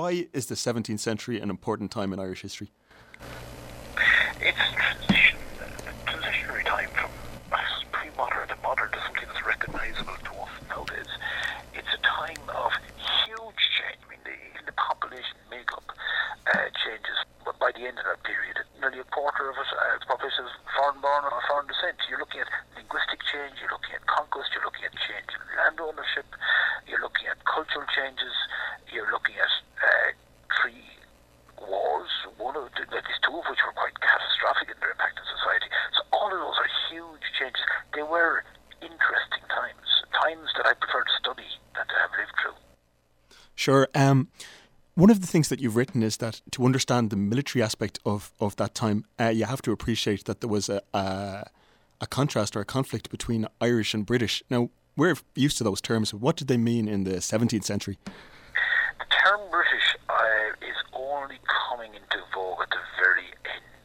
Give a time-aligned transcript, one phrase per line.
[0.00, 2.72] why is the 17th century an important time in Irish history?
[4.40, 7.12] It's a transition, a transitionary time from
[7.92, 11.12] pre-modern to modern to something that's recognisable to us nowadays.
[11.76, 12.72] It's a time of
[13.28, 14.00] huge change.
[14.00, 15.84] I mean, the, the population makeup
[16.48, 20.00] uh, changes, but by the end of that period, nearly a quarter of us, uh,
[20.00, 22.00] the population is foreign-born or foreign descent.
[22.08, 25.76] You're looking at linguistic change, you're looking at conquest, you're looking at change in land
[25.76, 26.24] ownership,
[26.88, 28.32] you're looking at cultural changes,
[28.88, 29.52] you're looking at
[30.70, 34.92] three wars, one of the, at least two of which were quite catastrophic in their
[34.92, 35.66] impact on society.
[35.96, 37.62] So all of those are huge changes.
[37.94, 38.44] They were
[38.80, 42.58] interesting times, times that I prefer to study than to have lived through.
[43.54, 43.88] Sure.
[43.94, 44.28] Um,
[44.94, 48.32] one of the things that you've written is that to understand the military aspect of,
[48.40, 51.46] of that time, uh, you have to appreciate that there was a, a,
[52.00, 54.42] a contrast or a conflict between Irish and British.
[54.50, 56.12] Now, we're used to those terms.
[56.12, 57.98] What did they mean in the 17th century?
[58.98, 59.89] The term British is
[61.20, 63.84] only coming into vogue at the very end.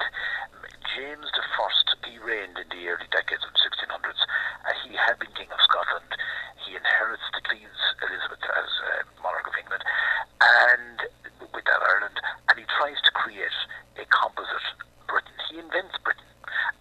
[0.95, 4.21] James I, he reigned in the early decades of the 1600s.
[4.63, 6.15] Uh, he had been King of Scotland.
[6.63, 9.83] He inherits the Queen's Elizabeth as uh, monarch of England,
[10.39, 10.95] and
[11.51, 12.15] with that Ireland,
[12.47, 13.59] and he tries to create
[13.99, 14.67] a composite
[15.11, 15.35] Britain.
[15.51, 16.31] He invents Britain,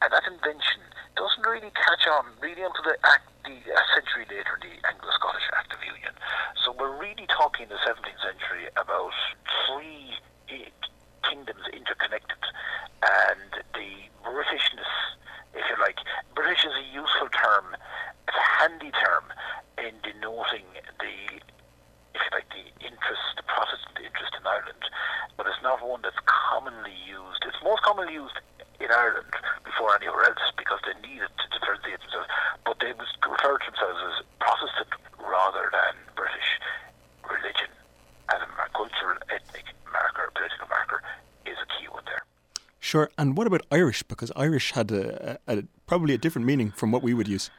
[0.07, 0.87] and that invention
[1.19, 5.75] doesn't really catch on really until the act, the a century later, the Anglo-Scottish Act
[5.75, 6.15] of Union.
[6.63, 9.11] So we're really talking in the 17th century about
[9.67, 10.15] three
[11.35, 12.39] kingdoms interconnected,
[13.03, 13.91] and the
[14.23, 14.95] Britishness,
[15.51, 15.99] if you like,
[16.39, 17.75] British is a useful term.
[18.31, 19.27] It's a handy term
[19.83, 20.63] in denoting
[21.03, 21.43] the,
[22.15, 24.85] if you like, the interest, the Protestant interest in Ireland,
[25.35, 27.43] but it's not one that's commonly used.
[27.43, 28.39] It's most commonly used
[28.79, 29.35] in Ireland
[29.67, 32.31] before anywhere else because they needed to differentiate themselves.
[32.63, 36.63] But they refer to themselves as Protestant rather than British
[37.27, 37.75] religion
[38.31, 41.03] as a cultural, ethnic marker, political marker
[41.47, 42.25] is a key one there.
[42.95, 43.11] Sure.
[43.19, 44.07] And what about Irish?
[44.07, 47.51] Because Irish had a, a, a probably a different meaning from what we would use.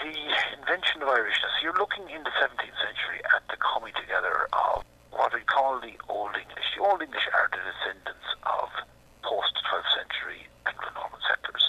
[0.00, 0.08] The
[0.56, 4.80] invention of Irishness, you're looking in the 17th century at the coming together of
[5.12, 6.64] what we call the Old English.
[6.72, 8.72] The Old English are the descendants of
[9.20, 11.68] post 12th century Anglo-Norman settlers,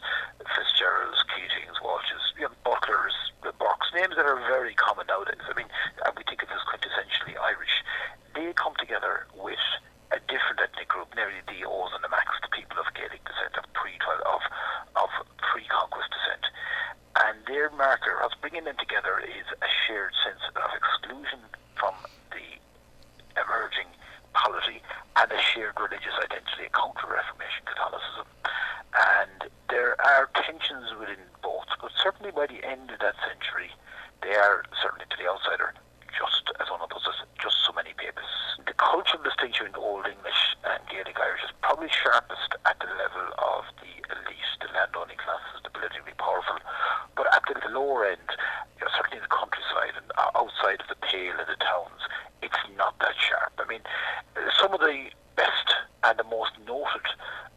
[0.55, 3.11] Fitzgeralds, Keatings, Walshes, you know, Butlers,
[3.43, 5.43] the Burkes, names that are very common nowadays.
[5.43, 5.67] I mean,
[5.99, 7.75] and we think of them as quintessentially Irish.
[8.39, 9.59] They come together with
[10.15, 13.57] a different ethnic group, namely the O's and the Macs, the people of Gaelic descent,
[13.57, 14.41] of pre of
[14.95, 15.09] of
[15.41, 16.45] pre-conquest descent.
[17.19, 21.41] And their marker, what's bringing them together, is a shared sense of exclusion
[21.73, 21.97] from
[22.29, 22.45] the
[23.41, 23.89] emerging
[24.37, 24.85] polity
[25.17, 28.29] and a shared religious identity, a counter-Reformation Catholicism.
[28.93, 33.73] And there are tensions within both, but certainly by the end of that century,
[34.21, 35.73] they are, certainly to the outsider,
[36.13, 37.01] just as one of those,
[37.41, 38.61] just so many papists.
[38.61, 43.25] The cultural distinction in Old English and Gaelic Irish is probably sharpest at the level
[43.41, 46.61] of the elite, the landowning classes, the politically powerful.
[47.17, 48.29] But at the lower end,
[48.77, 52.01] you know, certainly in the countryside and outside of the pale of the towns,
[52.41, 53.55] it's not that sharp.
[53.59, 53.83] I mean,
[54.59, 55.67] some of the best
[56.03, 57.07] and the most noted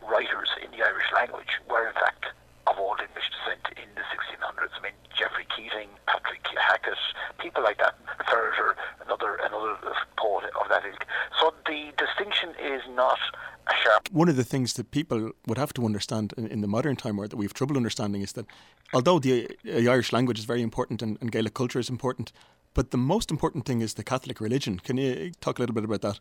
[0.03, 2.25] writers in the Irish language were, in fact,
[2.69, 4.75] of Old English descent in the 1600s.
[4.79, 6.99] I mean, Geoffrey Keating, Patrick Hackett,
[7.39, 7.95] people like that,
[8.29, 8.75] Ferreter,
[9.05, 9.75] another another
[10.17, 11.03] poet of that ilk.
[11.41, 13.19] So the distinction is not
[13.67, 14.09] a sharp.
[14.13, 17.19] One of the things that people would have to understand in, in the modern time,
[17.19, 18.47] or that we have trouble understanding, is that
[18.93, 22.33] although the, uh, the Irish language is very important and, and Gaelic culture is important,
[22.75, 24.79] but the most important thing is the Catholic religion.
[24.79, 26.21] Can you uh, talk a little bit about that?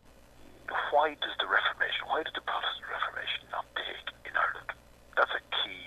[0.92, 4.08] Why does the Reformation, why did the Protestant Reformation not take?
[5.18, 5.82] That's a key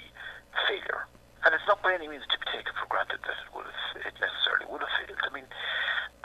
[0.68, 1.08] failure.
[1.47, 4.03] And it's not by any means to be taken for granted that it would have,
[4.03, 5.24] it necessarily would have failed.
[5.24, 5.47] I mean,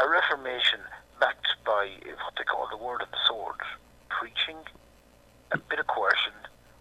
[0.03, 0.83] a Reformation
[1.23, 1.95] backed by
[2.27, 3.63] what they call the word and the sword,
[4.11, 4.59] preaching,
[5.55, 6.35] a bit of coercion,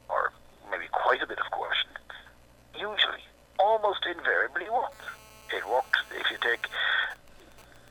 [0.09, 0.33] or
[0.73, 1.93] maybe quite a bit of coercion,
[2.73, 3.21] usually,
[3.61, 5.05] almost invariably worked.
[5.53, 6.65] It worked if you take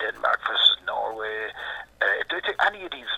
[0.03, 1.55] Denmark versus Norway,
[2.03, 3.14] uh, if you take any of these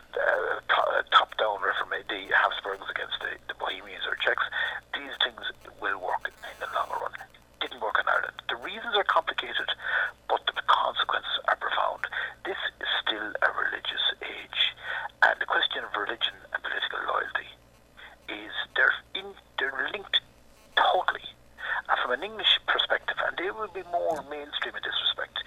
[24.28, 25.38] mainstream in this respect.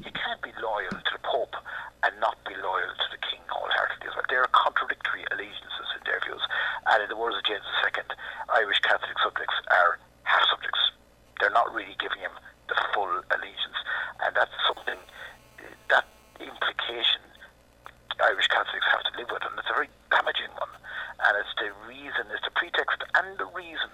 [0.00, 1.54] You can't be loyal to the Pope
[2.02, 4.28] and not be loyal to the King wholeheartedly as well.
[4.28, 6.42] There are contradictory allegiances in their views.
[6.88, 8.04] And in the words of James II,
[8.52, 10.80] Irish Catholic subjects are half subjects.
[11.40, 12.34] They're not really giving him
[12.68, 13.78] the full allegiance.
[14.24, 15.00] And that's something,
[15.88, 16.04] that
[16.40, 17.22] implication
[18.20, 19.42] Irish Catholics have to live with.
[19.44, 20.72] And it's a very damaging one.
[21.24, 23.90] And it's the reason, it's the pretext and the reason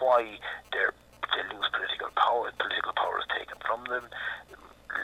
[0.00, 0.38] why
[0.72, 0.92] they're,
[1.32, 3.24] they lose political power, political powers
[3.74, 4.06] from them,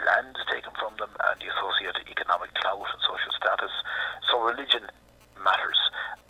[0.06, 3.74] land taken from them, and the associated economic clout and social status.
[4.30, 4.86] So religion
[5.42, 5.80] matters,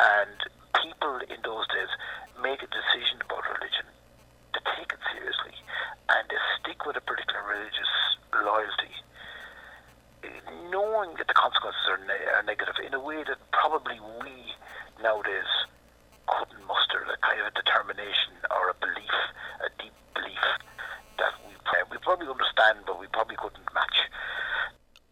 [0.00, 0.40] and
[0.80, 1.92] people in those days
[2.40, 3.84] make a decision about religion.
[4.56, 5.52] They take it seriously,
[6.08, 7.92] and they stick with a particular religious
[8.32, 8.94] loyalty,
[10.72, 14.56] knowing that the consequences are, ne- are negative in a way that probably we
[15.04, 15.52] nowadays
[16.24, 19.16] couldn't muster a kind of a determination or a belief,
[19.60, 20.40] a deep belief
[22.02, 23.96] probably understand, but we probably couldn't match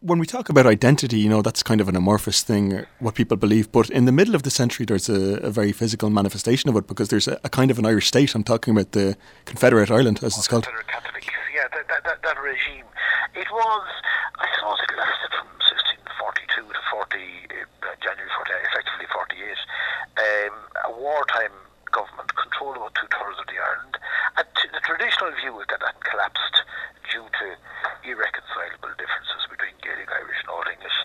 [0.01, 3.15] when we talk about identity, you know, that's kind of an amorphous thing, uh, what
[3.17, 3.73] people believe.
[3.73, 6.87] But in the middle of the century, there's a, a very physical manifestation of it
[6.87, 8.35] because there's a, a, kind of an Irish state.
[8.35, 10.65] I'm talking about the Confederate Ireland, as oh, it's called.
[10.65, 12.87] Confederate Catholics, yeah, that, that, that, that, regime.
[13.35, 13.89] It was,
[14.39, 15.49] I suppose it lasted from
[16.15, 17.19] 1642 to 40,
[17.83, 19.35] uh, January 40, effectively 48.
[20.19, 20.55] Um,
[20.87, 21.55] a wartime
[21.91, 23.95] government controlled about two thirds of the island.
[24.39, 26.57] And the traditional view is that that collapsed
[27.11, 27.47] due to
[28.05, 30.99] irreconcilable differences between Gaelic Irish and Old English.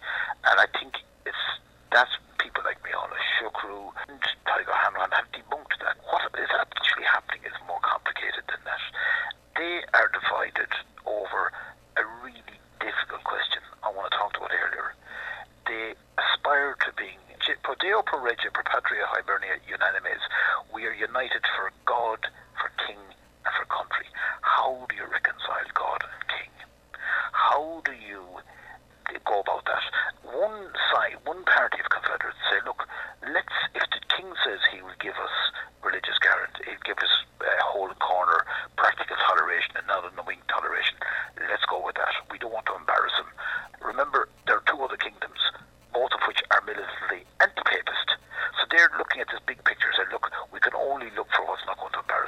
[0.45, 1.45] And I think it's
[1.91, 3.09] that's people like Micheál
[3.39, 5.95] Siochrú and Tadhg Ó hAnnracháin have debunked that.
[6.09, 8.83] What is actually happening is more complicated than that.
[9.55, 10.71] They are divided
[11.05, 11.53] over
[11.97, 14.93] a really difficult question I want to talk about earlier.
[15.69, 17.21] They aspire to being
[18.13, 20.21] Pro rege pro patria hibernia unanimes.
[20.71, 22.19] We are united for God,